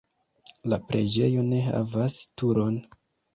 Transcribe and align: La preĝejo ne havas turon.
La 0.71 0.79
preĝejo 0.91 1.43
ne 1.51 1.59
havas 1.67 2.17
turon. 2.43 2.81